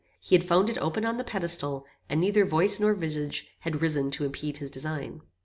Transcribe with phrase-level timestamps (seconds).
[0.19, 4.09] He had found it open on the pedestal; and neither voice nor visage had risen
[4.09, 5.21] to impede his design.